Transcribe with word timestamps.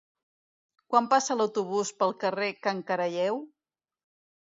Quan 0.93 1.09
passa 1.11 1.37
l'autobús 1.37 1.93
pel 2.01 2.17
carrer 2.25 2.51
Can 2.65 2.85
Caralleu? 2.91 3.43